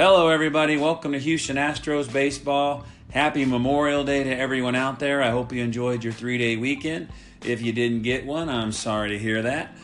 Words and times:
Hello, 0.00 0.28
everybody. 0.28 0.78
Welcome 0.78 1.12
to 1.12 1.18
Houston 1.18 1.56
Astros 1.56 2.10
Baseball. 2.10 2.86
Happy 3.10 3.44
Memorial 3.44 4.02
Day 4.02 4.24
to 4.24 4.34
everyone 4.34 4.74
out 4.74 4.98
there. 4.98 5.22
I 5.22 5.28
hope 5.28 5.52
you 5.52 5.62
enjoyed 5.62 6.02
your 6.02 6.14
three 6.14 6.38
day 6.38 6.56
weekend. 6.56 7.10
If 7.44 7.60
you 7.60 7.74
didn't 7.74 8.00
get 8.00 8.24
one, 8.24 8.48
I'm 8.48 8.72
sorry 8.72 9.10
to 9.10 9.18
hear 9.18 9.42
that. 9.42 9.76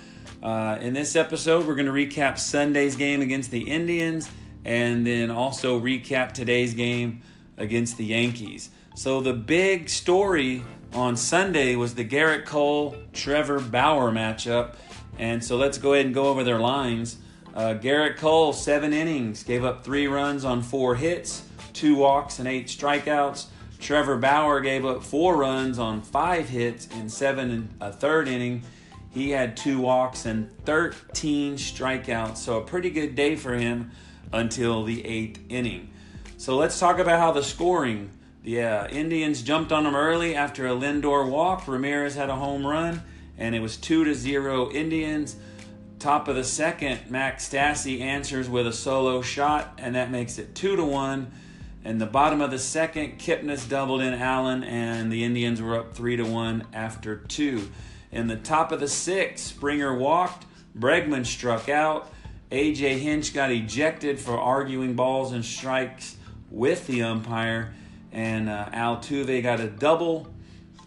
Uh, 0.43 0.79
in 0.80 0.95
this 0.95 1.16
episode, 1.16 1.66
we're 1.66 1.74
going 1.74 1.84
to 1.84 1.93
recap 1.93 2.38
Sunday's 2.38 2.97
game 2.97 3.21
against 3.21 3.51
the 3.51 3.69
Indians 3.71 4.30
and 4.65 5.07
then 5.07 5.30
also 5.30 5.79
recap 5.79 6.33
today's 6.33 6.73
game 6.73 7.21
against 7.59 7.98
the 7.98 8.07
Yankees. 8.07 8.71
So, 8.95 9.21
the 9.21 9.35
big 9.35 9.91
story 9.91 10.65
on 10.95 11.19
Sunday 11.19 11.77
was 11.77 11.95
the 11.95 12.07
Gerrit 12.07 12.46
Cole 12.46 12.96
Trevor 13.12 13.60
Bauer 13.60 14.10
matchup. 14.10 14.77
And 15.19 15.45
so, 15.45 15.59
let's 15.59 15.77
go 15.77 15.93
ahead 15.93 16.07
and 16.07 16.15
go 16.15 16.29
over 16.29 16.43
their 16.43 16.59
lines. 16.59 17.19
Uh, 17.56 17.73
Gerrit 17.73 18.19
Cole, 18.19 18.52
seven 18.52 18.92
innings, 18.92 19.42
gave 19.42 19.65
up 19.65 19.83
three 19.83 20.06
runs 20.06 20.45
on 20.45 20.60
four 20.60 20.95
hits, 20.95 21.42
two 21.73 21.96
walks, 21.96 22.38
and 22.38 22.46
eight 22.46 22.66
strikeouts. 22.66 23.46
Trevor 23.80 24.18
Bauer 24.18 24.60
gave 24.60 24.85
up 24.85 25.02
four 25.02 25.38
runs 25.38 25.79
on 25.79 26.02
five 26.02 26.51
hits 26.51 26.87
in 26.88 27.09
seven 27.09 27.51
and 27.51 27.74
a 27.80 27.90
third 27.90 28.29
inning. 28.29 28.63
He 29.10 29.30
had 29.30 29.57
two 29.57 29.80
walks 29.80 30.26
and 30.26 30.51
13 30.66 31.54
strikeouts, 31.54 32.37
so 32.37 32.59
a 32.59 32.60
pretty 32.60 32.90
good 32.90 33.15
day 33.15 33.37
for 33.37 33.54
him 33.54 33.91
until 34.35 34.85
the 34.85 35.07
eighth 35.07 35.41
inning. 35.48 35.88
So 36.37 36.57
let's 36.57 36.79
talk 36.79 36.98
about 36.98 37.18
how 37.18 37.32
the 37.32 37.43
scoring. 37.43 38.10
The 38.43 38.65
uh, 38.65 38.88
Indians 38.88 39.41
jumped 39.41 39.73
on 39.73 39.85
them 39.85 39.96
early 39.96 40.35
after 40.35 40.66
a 40.66 40.73
Lindor 40.73 41.26
walk. 41.26 41.66
Ramirez 41.66 42.16
had 42.16 42.29
a 42.29 42.37
home 42.37 42.66
run, 42.66 43.02
and 43.38 43.54
it 43.54 43.60
was 43.60 43.79
two 43.79 44.04
to 44.04 44.15
zero 44.15 44.70
Indians. 44.70 45.37
Top 45.99 46.29
of 46.29 46.37
the 46.37 46.45
second, 46.45 47.11
Max 47.11 47.49
Stassi 47.49 48.02
answers 48.02 48.51
with 48.51 48.66
a 48.66 48.73
solo 48.73 49.23
shot, 49.23 49.79
and 49.79 49.95
that 49.95 50.11
makes 50.11 50.38
it 50.38 50.55
two 50.55 50.77
to 50.77 50.85
one. 50.85 51.33
In 51.85 51.97
the 51.97 52.07
bottom 52.07 52.43
of 52.43 52.51
the 52.51 52.59
second, 52.59 53.19
Kipnis 53.19 53.66
doubled 53.66 54.03
in 54.03 54.13
Allen, 54.13 54.63
and 54.63 55.11
the 55.11 55.25
Indians 55.25 55.63
were 55.63 55.75
up 55.75 55.95
three 55.95 56.16
to 56.16 56.25
one 56.25 56.66
after 56.75 57.16
two. 57.16 57.71
In 58.13 58.27
the 58.27 58.37
top 58.37 58.73
of 58.73 58.80
the 58.80 58.88
sixth, 58.88 59.47
Springer 59.47 59.97
walked, 59.97 60.45
Bregman 60.79 61.25
struck 61.25 61.71
out, 61.71 62.13
AJ 62.51 62.99
Hinch 62.99 63.33
got 63.33 63.51
ejected 63.51 64.21
for 64.21 64.38
arguing 64.38 64.97
balls 64.97 65.33
and 65.33 65.44
strikes 65.44 66.16
with 66.50 66.87
the 66.87 67.05
umpire, 67.05 67.75
and 68.12 68.50
uh, 68.50 68.69
Altuve 68.71 69.43
got 69.43 69.60
a 69.60 69.69
double, 69.69 70.28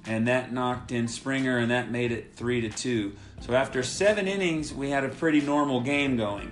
and 0.06 0.28
that 0.28 0.54
knocked 0.54 0.92
in 0.92 1.08
Springer, 1.08 1.58
and 1.58 1.72
that 1.72 1.90
made 1.90 2.12
it 2.12 2.36
three 2.36 2.62
to 2.62 2.70
two. 2.70 3.16
So 3.42 3.54
after 3.54 3.84
seven 3.84 4.28
innings, 4.28 4.74
we 4.74 4.90
had 4.90 5.04
a 5.04 5.10
pretty 5.10 5.42
normal 5.42 5.82
game 5.82 6.18
going. 6.18 6.52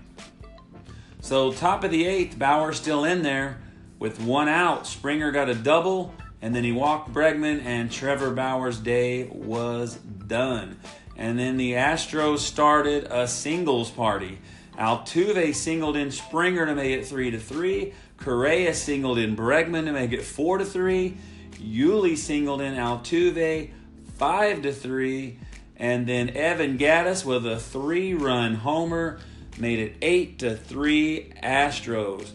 So 1.22 1.52
top 1.52 1.84
of 1.84 1.92
the 1.92 2.06
eighth, 2.06 2.40
Bauer 2.40 2.74
still 2.74 3.04
in 3.04 3.22
there 3.22 3.58
with 4.00 4.22
one 4.22 4.48
out. 4.48 4.88
Springer 4.88 5.32
got 5.32 5.50
a 5.50 5.56
double, 5.56 6.14
and 6.42 6.56
then 6.56 6.64
he 6.64 6.72
walked 6.72 7.14
Bregman, 7.14 7.64
and 7.64 7.92
Trevor 7.92 8.32
Bauer's 8.32 8.80
day 8.80 9.28
was 9.32 9.96
done. 9.96 10.80
And 11.16 11.38
then 11.38 11.58
the 11.58 11.74
Astros 11.74 12.40
started 12.40 13.08
a 13.10 13.28
singles 13.28 13.90
party. 13.90 14.40
Altuve 14.78 15.56
singled 15.56 15.98
in 15.98 16.12
Springer 16.12 16.68
to 16.68 16.76
make 16.76 16.92
it 16.92 17.06
three 17.08 17.32
to 17.32 17.40
three. 17.40 17.94
Correa 18.18 18.74
singled 18.74 19.18
in 19.18 19.36
Bregman 19.36 19.86
to 19.86 19.92
make 19.92 20.14
it 20.14 20.24
four 20.24 20.60
to 20.60 20.66
three. 20.66 21.18
Yuli 21.54 22.16
singled 22.16 22.62
in 22.62 22.76
Altuve 22.76 23.72
five 24.18 24.62
to 24.62 24.72
three. 24.72 25.40
And 25.78 26.08
then 26.08 26.30
Evan 26.32 26.78
Gattis 26.78 27.24
with 27.24 27.46
a 27.46 27.60
three 27.60 28.14
run 28.14 28.56
homer 28.56 29.20
made 29.58 29.80
it 29.80 29.96
8 30.02 30.40
to 30.40 30.56
3 30.56 31.34
Astros. 31.42 32.32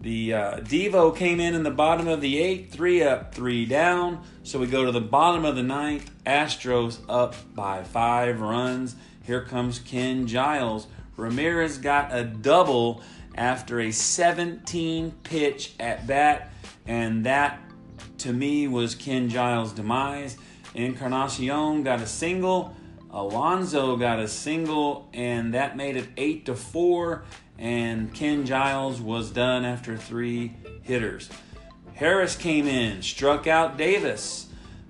The 0.00 0.32
uh, 0.32 0.56
Devo 0.60 1.14
came 1.14 1.40
in 1.40 1.54
in 1.54 1.62
the 1.62 1.70
bottom 1.70 2.08
of 2.08 2.22
the 2.22 2.40
eighth, 2.40 2.72
three 2.72 3.02
up, 3.02 3.34
three 3.34 3.66
down. 3.66 4.22
So 4.44 4.58
we 4.58 4.66
go 4.66 4.86
to 4.86 4.92
the 4.92 5.00
bottom 5.00 5.44
of 5.44 5.56
the 5.56 5.62
ninth. 5.62 6.10
Astros 6.24 7.00
up 7.06 7.34
by 7.54 7.82
five 7.82 8.40
runs. 8.40 8.96
Here 9.24 9.44
comes 9.44 9.78
Ken 9.78 10.26
Giles. 10.26 10.86
Ramirez 11.18 11.76
got 11.76 12.16
a 12.16 12.24
double 12.24 13.02
after 13.34 13.78
a 13.80 13.90
17 13.90 15.10
pitch 15.22 15.74
at 15.78 16.06
bat, 16.06 16.50
and 16.86 17.26
that 17.26 17.60
to 18.18 18.32
me 18.32 18.68
was 18.68 18.94
Ken 18.94 19.28
Giles' 19.28 19.72
demise. 19.72 20.38
Encarnacion 20.74 21.82
got 21.82 22.00
a 22.00 22.06
single. 22.06 22.74
Alonso 23.12 23.96
got 23.96 24.20
a 24.20 24.28
single, 24.28 25.08
and 25.12 25.54
that 25.54 25.76
made 25.76 25.96
it 25.96 26.08
eight 26.16 26.46
to 26.46 26.54
four. 26.54 27.24
And 27.58 28.14
Ken 28.14 28.46
Giles 28.46 29.00
was 29.00 29.30
done 29.30 29.64
after 29.64 29.96
three 29.96 30.54
hitters. 30.82 31.28
Harris 31.94 32.36
came 32.36 32.66
in, 32.66 33.02
struck 33.02 33.46
out 33.46 33.76
Davis. 33.76 34.46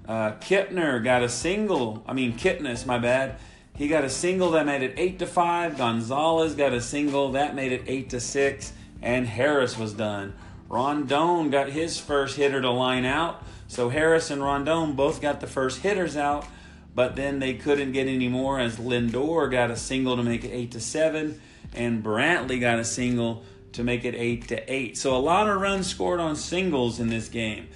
Uh, 0.07 0.33
Kipner 0.33 1.03
got 1.03 1.23
a 1.23 1.29
single. 1.29 2.05
I 2.07 2.13
mean 2.13 2.35
Kipnis, 2.35 2.87
my 2.87 2.99
bad. 2.99 3.37
He 3.75 3.89
got 3.89 4.05
a 4.05 4.11
single 4.11 4.51
that 4.53 4.67
made 4.67 4.83
it 4.83 4.95
eight 4.97 5.19
to 5.21 5.27
five. 5.27 5.79
Gonzalez 5.79 6.55
got 6.55 6.73
a 6.73 6.81
single 6.81 7.33
that 7.33 7.55
made 7.55 7.73
it 7.73 7.85
eight 7.87 8.11
to 8.11 8.21
six, 8.21 8.73
and 9.01 9.27
Harris 9.27 9.79
was 9.79 9.93
done. 9.93 10.35
Rondon 10.69 11.51
got 11.51 11.71
his 11.71 11.99
first 11.99 12.37
hitter 12.37 12.61
to 12.61 12.71
line 12.71 13.05
out. 13.05 13.43
So 13.67 13.89
Harris 13.89 14.31
and 14.31 14.43
Rondon 14.43 14.93
both 14.93 15.21
got 15.21 15.41
the 15.41 15.47
first 15.47 15.81
hitters 15.81 16.17
out 16.17 16.47
but 16.95 17.17
then 17.17 17.39
they 17.39 17.55
couldn't 17.55 17.93
get 17.93 18.07
any 18.07 18.29
more 18.29 18.59
as 18.59 18.77
Lindor 18.77 19.51
got 19.51 19.71
a 19.71 19.77
single 19.77 20.17
to 20.17 20.23
make 20.23 20.45
it 20.45 20.51
8 20.51 20.73
to 20.73 20.81
7 20.81 21.41
and 21.75 22.03
Brantley 22.03 22.61
got 22.61 22.79
a 22.79 22.85
single 22.85 23.45
to 23.73 23.85
make 23.85 24.05
it 24.05 24.15
8 24.15 24.49
to 24.49 24.73
8. 24.73 24.99
So 24.99 25.17
a 25.17 25.19
lot 25.19 25.49
of 25.49 25.61
runs 25.61 25.87
scored 25.87 26.21
on 26.21 26.37
singles 26.37 26.99
in 26.99 27.09
this 27.09 27.29
game. 27.29 27.69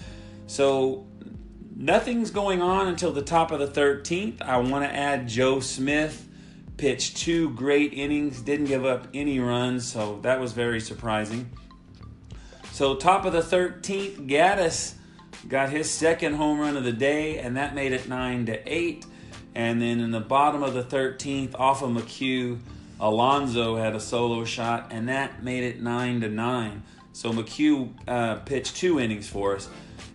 So 0.46 1.06
nothing's 1.76 2.30
going 2.30 2.60
on 2.60 2.88
until 2.88 3.12
the 3.12 3.22
top 3.22 3.52
of 3.52 3.60
the 3.60 3.68
13th. 3.68 4.42
I 4.42 4.58
want 4.58 4.84
to 4.84 4.94
add 4.94 5.28
Joe 5.28 5.60
Smith 5.60 6.28
pitched 6.76 7.16
two 7.16 7.50
great 7.50 7.92
innings, 7.92 8.40
didn't 8.40 8.66
give 8.66 8.84
up 8.84 9.06
any 9.14 9.38
runs, 9.38 9.86
so 9.86 10.18
that 10.22 10.40
was 10.40 10.52
very 10.52 10.80
surprising. 10.80 11.50
So 12.72 12.96
top 12.96 13.24
of 13.24 13.32
the 13.32 13.40
13th, 13.40 14.28
Gattis 14.28 14.94
got 15.48 15.70
his 15.70 15.90
second 15.90 16.34
home 16.34 16.58
run 16.58 16.76
of 16.76 16.84
the 16.84 16.92
day, 16.92 17.38
and 17.38 17.56
that 17.56 17.74
made 17.74 17.92
it 17.92 18.08
9 18.08 18.46
to 18.46 18.72
8. 18.72 19.06
And 19.54 19.80
then 19.80 20.00
in 20.00 20.10
the 20.10 20.20
bottom 20.20 20.62
of 20.62 20.74
the 20.74 20.82
13th, 20.82 21.54
off 21.54 21.82
of 21.82 21.90
McHugh, 21.90 22.58
Alonso 22.98 23.76
had 23.76 23.94
a 23.94 24.00
solo 24.00 24.44
shot, 24.44 24.88
and 24.90 25.08
that 25.08 25.42
made 25.42 25.62
it 25.62 25.80
9 25.80 26.20
to 26.22 26.28
9. 26.28 26.82
So 27.12 27.32
McHugh 27.32 27.90
uh, 28.08 28.36
pitched 28.36 28.76
two 28.76 28.98
innings 28.98 29.28
for 29.28 29.54
us. 29.54 29.68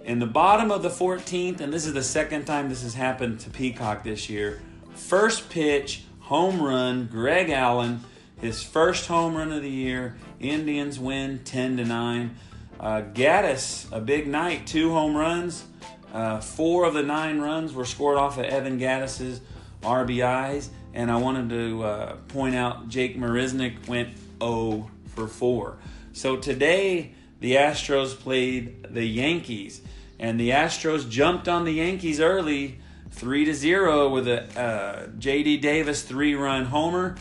In 0.03 0.19
the 0.19 0.25
bottom 0.25 0.72
of 0.72 0.81
the 0.81 0.89
14th, 0.89 1.62
and 1.62 1.72
this 1.72 1.85
is 1.85 1.94
the 1.94 2.03
second 2.03 2.45
time 2.45 2.69
this 2.69 2.84
has 2.84 2.94
happened 2.94 3.39
to 3.41 3.50
Peacock 3.50 4.03
this 4.03 4.29
year, 4.29 4.62
first 4.95 5.50
pitch, 5.50 6.03
home 6.19 6.62
run, 6.62 7.07
Greg 7.07 7.50
Allen, 7.50 8.01
his 8.41 8.63
first 8.63 9.07
home 9.07 9.35
run 9.35 9.51
of 9.51 9.62
the 9.62 9.69
year. 9.69 10.18
Indians 10.39 11.00
win 11.00 11.39
10 11.44 11.77
to 11.77 11.86
9. 11.86 12.36
Uh, 12.80 13.02
Gattis, 13.02 13.92
a 13.92 14.00
big 14.00 14.28
night, 14.28 14.66
two 14.66 14.92
home 14.92 15.16
runs. 15.16 15.66
Uh, 16.14 16.40
four 16.40 16.86
of 16.86 16.94
the 16.94 17.04
nine 17.04 17.40
runs 17.40 17.74
were 17.74 17.86
scored 17.86 18.18
off 18.18 18.38
of 18.38 18.46
Evan 18.46 18.80
Gattis's 18.80 19.42
RBIs. 19.81 20.70
And 20.94 21.12
I 21.12 21.18
wanted 21.18 21.50
to 21.50 21.84
uh, 21.84 22.16
point 22.30 22.56
out 22.56 22.88
Jake 22.88 23.18
Marisnick 23.18 23.88
went 23.88 24.18
0 24.42 24.90
for 25.08 25.28
4. 25.28 25.78
So 26.14 26.38
today, 26.38 27.14
the 27.42 27.56
Astros 27.56 28.18
played 28.18 28.88
the 28.94 29.06
Yankees. 29.06 29.81
And 30.18 30.40
the 30.40 30.50
Astros 30.50 31.10
jumped 31.10 31.48
on 31.48 31.66
the 31.66 31.74
Yankees 31.74 32.20
early, 32.20 32.80
3 33.12 33.46
to 33.46 33.54
0, 33.54 34.10
with 34.10 34.28
a 34.28 34.60
uh, 34.60 35.08
J.D. 35.18 35.58
Davis 35.58 36.04
three 36.04 36.34
run 36.34 36.66
homer. 36.66 37.16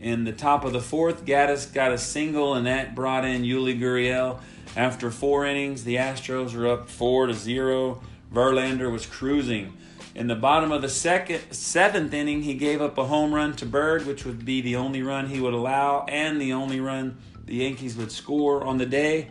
In 0.00 0.24
the 0.24 0.32
top 0.32 0.64
of 0.64 0.72
the 0.72 0.80
fourth, 0.80 1.24
Gattis 1.24 1.72
got 1.72 1.92
a 1.92 1.98
single, 1.98 2.54
and 2.54 2.66
that 2.66 2.94
brought 2.94 3.24
in 3.24 3.42
Yuli 3.42 3.80
Gurriel. 3.80 4.40
After 4.76 5.10
four 5.10 5.46
innings, 5.46 5.84
the 5.84 5.96
Astros 5.96 6.54
were 6.54 6.66
up 6.66 6.90
four 6.90 7.26
to 7.26 7.34
zero. 7.34 8.02
Verlander 8.32 8.92
was 8.92 9.06
cruising. 9.06 9.72
In 10.14 10.26
the 10.26 10.34
bottom 10.34 10.72
of 10.72 10.82
the 10.82 10.88
second, 10.88 11.40
seventh 11.50 12.12
inning, 12.12 12.42
he 12.42 12.54
gave 12.54 12.82
up 12.82 12.98
a 12.98 13.04
home 13.04 13.34
run 13.34 13.54
to 13.56 13.66
Bird, 13.66 14.06
which 14.06 14.24
would 14.24 14.44
be 14.44 14.60
the 14.60 14.76
only 14.76 15.02
run 15.02 15.28
he 15.28 15.40
would 15.40 15.54
allow 15.54 16.04
and 16.08 16.40
the 16.40 16.52
only 16.52 16.80
run 16.80 17.16
the 17.46 17.56
Yankees 17.56 17.96
would 17.96 18.12
score 18.12 18.64
on 18.64 18.78
the 18.78 18.86
day. 18.86 19.28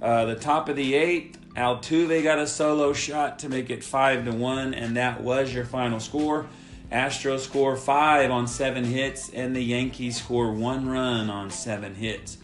Uh, 0.00 0.26
the 0.26 0.34
top 0.34 0.68
of 0.68 0.76
the 0.76 0.94
eighth, 0.94 1.38
Altuve 1.56 2.22
got 2.22 2.38
a 2.38 2.46
solo 2.46 2.92
shot 2.92 3.38
to 3.40 3.48
make 3.48 3.70
it 3.70 3.82
five 3.82 4.24
to 4.24 4.32
one, 4.32 4.74
and 4.74 4.96
that 4.96 5.22
was 5.22 5.54
your 5.54 5.64
final 5.64 6.00
score. 6.00 6.46
Astros 6.94 7.40
score 7.40 7.76
five 7.76 8.30
on 8.30 8.46
seven 8.46 8.84
hits, 8.84 9.28
and 9.30 9.54
the 9.54 9.60
Yankees 9.60 10.22
score 10.22 10.52
one 10.52 10.88
run 10.88 11.28
on 11.28 11.50
seven 11.50 11.96
hits. 11.96 12.38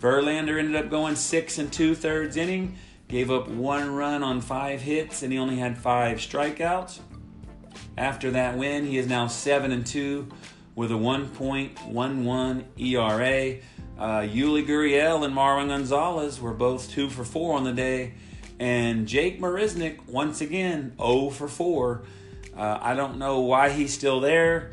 Verlander 0.00 0.58
ended 0.58 0.74
up 0.74 0.90
going 0.90 1.14
six 1.14 1.58
and 1.58 1.72
two 1.72 1.94
thirds 1.94 2.36
inning, 2.36 2.76
gave 3.06 3.30
up 3.30 3.46
one 3.46 3.94
run 3.94 4.24
on 4.24 4.40
five 4.40 4.80
hits, 4.82 5.22
and 5.22 5.32
he 5.32 5.38
only 5.38 5.58
had 5.58 5.78
five 5.78 6.18
strikeouts. 6.18 6.98
After 7.96 8.32
that 8.32 8.58
win, 8.58 8.86
he 8.86 8.98
is 8.98 9.06
now 9.06 9.28
seven 9.28 9.70
and 9.70 9.86
two 9.86 10.30
with 10.74 10.90
a 10.90 10.94
1.11 10.94 12.64
ERA. 12.76 13.60
Uh, 13.96 14.20
Yuli 14.22 14.66
Gurriel 14.66 15.24
and 15.24 15.32
Marwin 15.32 15.68
Gonzalez 15.68 16.40
were 16.40 16.52
both 16.52 16.90
two 16.90 17.08
for 17.08 17.22
four 17.22 17.56
on 17.56 17.62
the 17.62 17.72
day, 17.72 18.14
and 18.58 19.06
Jake 19.06 19.40
Marisnick 19.40 20.08
once 20.08 20.40
again 20.40 20.96
0 20.98 21.30
for 21.30 21.46
four. 21.46 22.02
Uh, 22.56 22.78
I 22.80 22.94
don't 22.94 23.18
know 23.18 23.40
why 23.40 23.70
he's 23.70 23.92
still 23.92 24.20
there. 24.20 24.72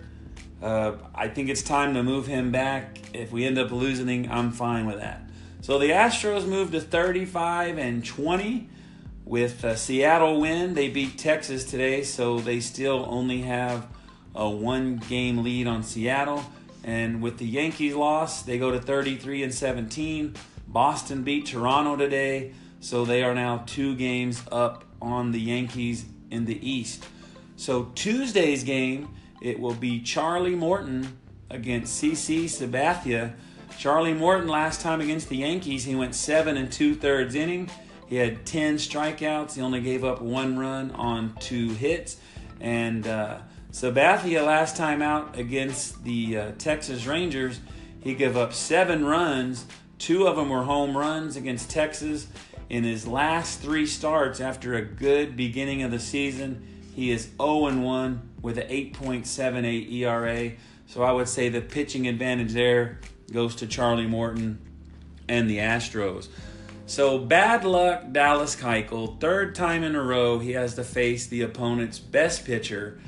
Uh, 0.62 0.94
I 1.14 1.28
think 1.28 1.50
it's 1.50 1.62
time 1.62 1.94
to 1.96 2.04
move 2.04 2.28
him 2.28 2.52
back. 2.52 3.00
If 3.14 3.32
we 3.32 3.46
end 3.46 3.58
up 3.58 3.72
losing, 3.72 4.32
I'm 4.32 4.52
fine 4.52 4.86
with 4.86 5.00
that. 5.00 5.22
So 5.62 5.78
the 5.80 5.90
Astros 5.90 6.48
moved 6.48 6.72
to 6.72 6.82
35 6.82 7.78
and 7.78 8.06
20 8.06 8.70
with 9.26 9.64
a 9.64 9.76
Seattle 9.76 10.40
win. 10.40 10.74
They 10.74 10.90
beat 10.90 11.18
Texas 11.18 11.66
today, 11.66 12.04
so 12.04 12.40
they 12.40 12.60
still 12.62 13.06
only 13.10 13.42
have 13.42 13.88
a 14.34 14.50
one 14.50 14.98
game 14.98 15.44
lead 15.44 15.68
on 15.68 15.84
Seattle. 15.84 16.46
And 16.84 17.22
with 17.22 17.38
the 17.38 17.46
Yankees 17.46 17.96
loss, 17.96 18.44
they 18.44 18.58
go 18.58 18.72
to 18.72 18.80
33 18.80 19.44
and 19.44 19.54
17. 19.54 20.36
Boston 20.68 21.24
beat 21.24 21.46
Toronto 21.46 21.96
today, 21.96 22.54
so 22.80 23.06
they 23.06 23.24
are 23.24 23.36
now 23.36 23.64
two 23.66 23.96
games 23.96 24.42
up 24.52 24.86
on 25.02 25.32
the 25.32 25.40
Yankees 25.40 26.06
in 26.32 26.46
the 26.46 26.70
East. 26.70 27.06
So 27.56 27.92
Tuesday's 27.96 28.64
game, 28.64 29.10
it 29.42 29.60
will 29.60 29.74
be 29.74 30.02
Charlie 30.02 30.56
Morton 30.56 31.18
against 31.50 32.02
CC 32.02 32.46
Sabathia. 32.46 33.34
Charlie 33.78 34.14
Morton 34.14 34.48
last 34.48 34.82
time 34.82 35.02
against 35.02 35.30
the 35.30 35.38
Yankees, 35.38 35.84
he 35.84 35.96
went 35.96 36.16
seven 36.16 36.58
and 36.58 36.72
two 36.72 36.96
thirds 36.96 37.36
inning. 37.36 37.70
He 38.08 38.16
had 38.18 38.46
10 38.46 38.76
strikeouts. 38.76 39.56
He 39.56 39.62
only 39.62 39.82
gave 39.82 40.04
up 40.04 40.22
one 40.22 40.58
run 40.58 40.92
on 40.92 41.36
two 41.40 41.70
hits. 41.70 42.18
And 42.60 43.08
uh, 43.08 43.40
Sabathia 43.72 44.46
last 44.46 44.78
time 44.78 45.02
out 45.02 45.38
against 45.38 46.04
the 46.04 46.38
uh, 46.38 46.52
Texas 46.58 47.06
Rangers, 47.06 47.60
he 48.02 48.14
gave 48.14 48.38
up 48.38 48.54
seven 48.54 49.06
runs. 49.06 49.66
Two 49.98 50.28
of 50.28 50.36
them 50.36 50.50
were 50.50 50.64
home 50.64 50.96
runs 50.96 51.36
against 51.36 51.70
Texas. 51.70 52.28
In 52.70 52.84
his 52.84 53.08
last 53.08 53.62
three 53.62 53.86
starts 53.86 54.40
after 54.40 54.76
a 54.76 54.82
good 54.84 55.36
beginning 55.36 55.84
of 55.84 55.92
the 55.92 56.00
season, 56.00 56.73
he 56.96 57.12
is 57.12 57.30
0 57.38 57.80
1 57.80 58.30
with 58.42 58.58
an 58.58 58.68
8.78 58.68 59.92
ERA. 59.92 60.52
So 60.88 61.04
I 61.04 61.12
would 61.12 61.28
say 61.28 61.50
the 61.50 61.62
pitching 61.62 62.08
advantage 62.08 62.54
there 62.54 63.00
goes 63.32 63.56
to 63.58 63.68
Charlie 63.68 64.08
Morton 64.08 64.60
and 65.28 65.50
the 65.50 65.58
Astros. 65.58 66.28
So 66.86 67.18
bad 67.18 67.64
luck, 67.64 68.12
Dallas 68.12 68.56
Keuchel. 68.56 69.20
Third 69.20 69.56
time 69.56 69.84
in 69.84 69.96
a 69.96 70.04
row, 70.04 70.40
he 70.40 70.52
has 70.52 70.76
to 70.76 70.84
face 70.84 71.28
the 71.28 71.42
opponent's 71.42 71.98
best 71.98 72.46
pitcher. 72.46 73.00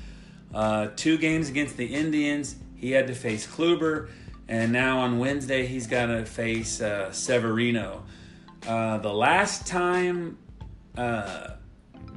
Uh, 0.54 0.88
two 0.96 1.18
games 1.18 1.50
against 1.50 1.76
the 1.76 1.86
Indians, 1.86 2.56
he 2.76 2.92
had 2.92 3.08
to 3.08 3.14
face 3.14 3.46
Kluber, 3.46 4.10
and 4.48 4.72
now 4.72 5.00
on 5.00 5.20
Wednesday 5.20 5.66
he's 5.66 5.88
got 5.88 6.06
to 6.06 6.26
face 6.26 6.80
uh, 6.82 7.12
Severino. 7.12 8.04
Uh, 8.66 8.98
the 9.00 9.14
last 9.14 9.68
time 9.68 10.38
uh, 10.98 11.50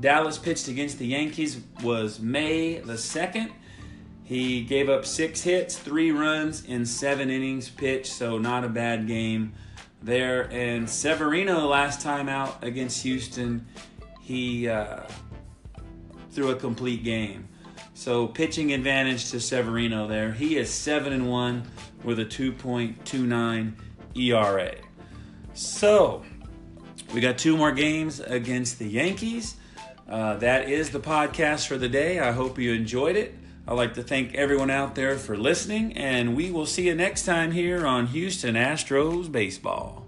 Dallas 0.01 0.39
pitched 0.39 0.69
against 0.69 0.99
the 0.99 1.07
Yankees 1.07 1.61
was 1.83 2.21
May 2.21 2.79
the 2.79 2.97
second. 2.97 3.51
He 4.25 4.63
gave 4.63 4.89
up 4.89 5.07
six 5.07 5.43
hits, 5.43 5.79
three 5.79 6.11
runs 6.11 6.65
in 6.65 6.85
seven 6.85 7.31
innings 7.31 7.69
pitched, 7.69 8.13
so 8.13 8.39
not 8.39 8.63
a 8.63 8.69
bad 8.69 9.07
game 9.07 9.55
there. 10.03 10.43
And 10.53 10.89
Severino 10.89 11.67
last 11.67 12.01
time 12.01 12.29
out 12.29 12.63
against 12.63 13.03
Houston, 13.03 13.67
he 14.21 14.69
uh, 14.69 15.05
threw 16.31 16.51
a 16.51 16.57
complete 16.57 17.05
game. 17.05 17.49
So 17.95 18.29
pitching 18.29 18.73
advantage 18.73 19.31
to 19.31 19.41
Severino 19.41 20.07
there. 20.07 20.31
He 20.31 20.57
is 20.57 20.71
seven 20.71 21.13
and 21.13 21.29
one 21.29 21.65
with 22.05 22.21
a 22.21 22.25
2.29 22.25 23.75
ERA. 24.15 24.75
So 25.55 26.23
we 27.13 27.21
got 27.21 27.39
two 27.39 27.57
more 27.57 27.73
games 27.73 28.21
against 28.21 28.79
the 28.79 28.87
Yankees. 28.87 29.57
Uh, 30.09 30.37
that 30.37 30.69
is 30.69 30.91
the 30.91 31.01
podcast 31.01 31.67
for 31.67 31.77
the 31.77 31.89
day. 31.89 32.19
I 32.19 32.33
hope 32.33 32.59
you 32.59 32.73
enjoyed 32.73 33.17
it. 33.17 33.35
I'd 33.67 33.75
like 33.75 33.95
to 33.95 34.03
thank 34.03 34.35
everyone 34.35 34.71
out 34.71 34.95
there 34.95 35.19
for 35.19 35.37
listening, 35.37 35.93
and 35.93 36.35
we 36.35 36.51
will 36.51 36.65
see 36.65 36.87
you 36.87 36.95
next 36.95 37.27
time 37.27 37.53
here 37.53 37.87
on 37.87 38.07
Houston 38.07 38.55
Astros 38.55 39.31
Baseball. 39.31 40.08